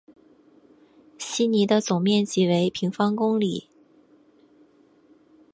[1.19, 3.69] 希尼的总面积为平方公里。